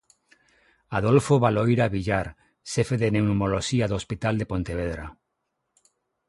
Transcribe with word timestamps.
Adolfo 0.99 1.33
Baloira 1.45 1.87
Villar, 1.95 2.27
xefe 2.71 2.95
de 3.01 3.07
Pneumoloxía 3.13 3.85
do 3.87 3.97
Hospital 3.99 4.33
de 4.37 4.49
Pontevedra. 4.51 5.05